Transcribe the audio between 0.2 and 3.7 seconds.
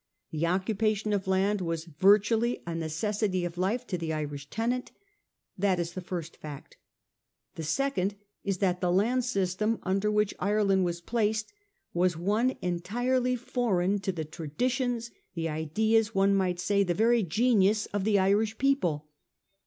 The occupation of land was virtually a necessity of